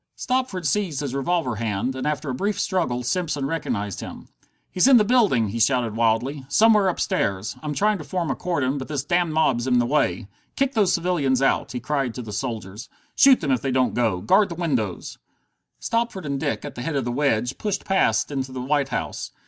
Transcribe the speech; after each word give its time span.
Stopford 0.15 0.65
seized 0.65 1.01
his 1.01 1.13
revolver 1.13 1.57
hand, 1.57 1.95
and 1.95 2.07
after 2.07 2.31
a 2.31 2.33
brief 2.33 2.59
struggle 2.59 3.03
Simpson 3.03 3.45
recognized 3.45 3.99
him. 3.99 4.29
"He's 4.71 4.87
in 4.87 4.97
the 4.97 5.03
building!" 5.05 5.49
he 5.49 5.59
shouted 5.59 5.95
wildly. 5.95 6.43
"Somewhere 6.49 6.87
upstairs! 6.87 7.55
I'm 7.61 7.75
trying 7.75 7.99
to 7.99 8.03
form 8.03 8.31
a 8.31 8.35
cordon, 8.35 8.79
but 8.79 8.87
this 8.87 9.03
damned 9.03 9.31
mob's 9.33 9.67
in 9.67 9.77
the 9.77 9.85
way. 9.85 10.27
Kick 10.55 10.73
those 10.73 10.91
civilians 10.93 11.39
out!" 11.39 11.73
he 11.73 11.79
cried 11.79 12.15
to 12.15 12.23
the 12.23 12.33
soldiers. 12.33 12.89
"Shoot 13.15 13.41
them 13.41 13.51
if 13.51 13.61
they 13.61 13.69
don't 13.69 13.93
go! 13.93 14.21
Guard 14.21 14.49
the 14.49 14.55
windows!" 14.55 15.19
Stopford 15.79 16.25
and 16.25 16.39
Dick, 16.39 16.65
at 16.65 16.73
the 16.73 16.81
head 16.81 16.95
of 16.95 17.05
the 17.05 17.11
wedge, 17.11 17.59
pushed 17.59 17.85
past 17.85 18.31
into 18.31 18.51
the 18.51 18.59
White 18.59 18.89
House. 18.89 19.29